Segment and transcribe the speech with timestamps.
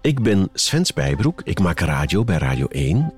[0.00, 3.14] Ik ben Sven Spijbroek, ik maak radio bij Radio 1.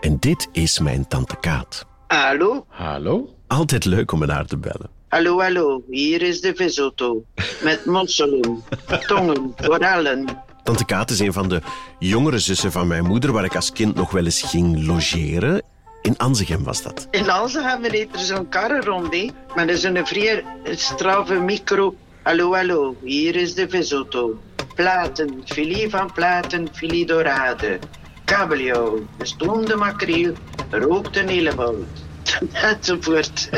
[0.00, 1.86] En dit is mijn tante Kaat.
[2.06, 2.64] Hallo?
[2.68, 3.34] Hallo?
[3.46, 4.90] Altijd leuk om met haar te bellen.
[5.08, 5.82] Hallo, hallo.
[5.90, 7.24] Hier is de visauto.
[7.62, 8.64] Met mosselen,
[9.06, 10.24] tongen, korallen.
[10.62, 11.60] Tante Kaat is een van de
[11.98, 15.62] jongere zussen van mijn moeder, waar ik als kind nog wel eens ging logeren.
[16.02, 17.08] In Anzegem was dat.
[17.10, 19.28] In Alzheimer heeft er zo'n karre rond, hè.
[19.54, 21.94] Maar dat is een vrij straffe micro.
[22.22, 22.96] Hallo, hallo.
[23.04, 24.38] Hier is de visauto.
[24.74, 27.78] Platen, filet van platen, filet dorade.
[28.24, 30.32] Kabeljauw, gestoomde makreel,
[30.70, 32.04] rookte helebout.
[32.52, 33.50] Enzovoort.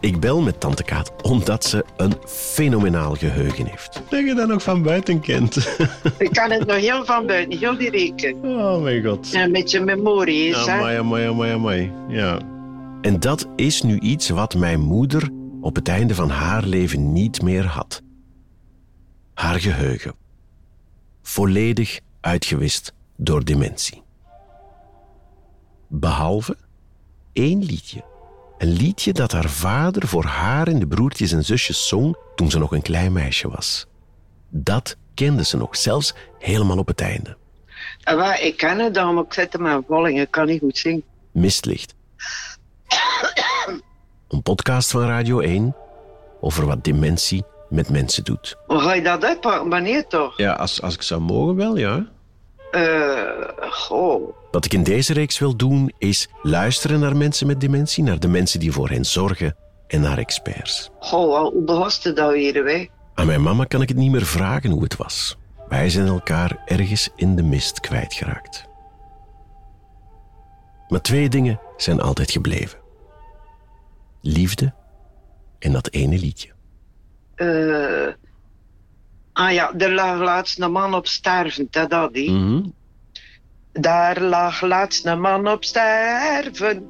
[0.00, 4.02] Ik bel met tante Kaat omdat ze een fenomenaal geheugen heeft.
[4.08, 5.56] Dat je dat nog van buiten kent.
[6.18, 8.34] Ik kan het nog heel van buiten, heel die reken.
[8.34, 9.32] Oh mijn god.
[9.32, 10.72] En met je memorie, is hè?
[10.72, 11.92] Amai, amai, amai, amai.
[12.08, 12.38] Ja.
[13.00, 15.28] En dat is nu iets wat mijn moeder
[15.60, 18.02] op het einde van haar leven niet meer had.
[19.56, 20.14] Haar geheugen.
[21.22, 24.02] Volledig uitgewist door dementie.
[25.88, 26.56] Behalve
[27.32, 28.04] één liedje.
[28.58, 32.58] Een liedje dat haar vader voor haar en de broertjes en zusjes zong toen ze
[32.58, 33.86] nog een klein meisje was.
[34.48, 37.36] Dat kende ze nog, zelfs helemaal op het einde.
[38.02, 40.06] Ah, ik ken het dan, maar ik zet hem aan.
[40.06, 41.04] Ik kan niet goed zingen.
[41.32, 41.94] Mistlicht.
[44.28, 45.76] Een podcast van Radio 1
[46.40, 48.56] over wat dementie met mensen doet.
[48.66, 49.68] Hoe ga je dat uitpakken?
[49.68, 50.38] Wanneer toch?
[50.38, 52.06] Ja, als, als ik zou mogen wel, ja.
[52.70, 54.34] Eh, goh.
[54.50, 58.28] Wat ik in deze reeks wil doen, is luisteren naar mensen met dementie, naar de
[58.28, 59.56] mensen die voor hen zorgen
[59.86, 60.90] en naar experts.
[60.98, 62.86] Goh, hoe begoste dat weer, hè?
[63.14, 65.36] Aan mijn mama kan ik het niet meer vragen hoe het was.
[65.68, 68.64] Wij zijn elkaar ergens in de mist kwijtgeraakt.
[70.88, 72.78] Maar twee dingen zijn altijd gebleven:
[74.20, 74.74] liefde
[75.58, 76.55] en dat ene liedje.
[77.36, 78.08] Eh,
[79.32, 82.30] ah ja, er lag laatst een man op sterven, dat hè?
[82.30, 82.62] Mhm.
[83.72, 86.88] Daar lag laatst een man op sterven.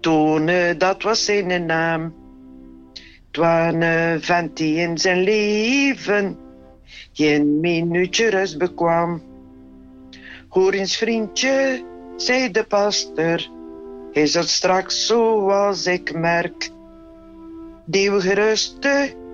[0.00, 2.14] Toen, eh, dat was zijn naam.
[3.26, 6.36] Het was een vent die in zijn leven
[7.12, 9.22] geen minuutje rust bekwam.
[10.48, 11.84] Hoor eens vriendje,
[12.16, 13.50] zei de pastor,
[14.12, 16.70] hij zat straks zoals ik merk.
[17.84, 19.25] Die gerusten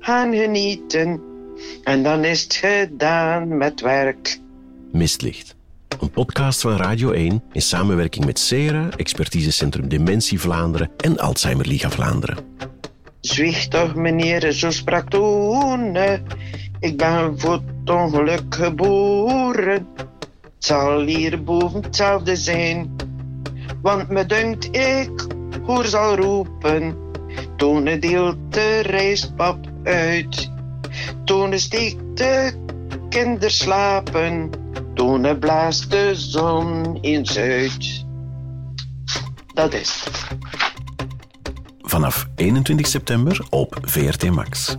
[0.00, 1.20] gaan genieten
[1.84, 4.40] en dan is het gedaan met werk.
[4.92, 5.56] Mistlicht.
[6.00, 11.90] Een podcast van Radio 1 in samenwerking met CERA, Expertisecentrum Dementie Vlaanderen en Alzheimer Liga
[11.90, 12.36] Vlaanderen.
[13.20, 15.96] Zwicht toch, meneer, zo sprak toen.
[16.80, 19.86] Ik ben voor het ongeluk geboren.
[19.96, 22.96] Het zal hier boven hetzelfde zijn.
[23.82, 25.26] Want me dunkt ik
[25.62, 26.96] hoor zal roepen.
[27.56, 30.50] Toen deelt de rijstpap uit.
[31.24, 32.52] Toen steekt de
[33.08, 34.50] kinder slapen.
[34.94, 38.04] Toen blaast de zon in zuid.
[39.54, 40.26] Dat is het.
[41.82, 44.76] Vanaf 21 september op VRT Max.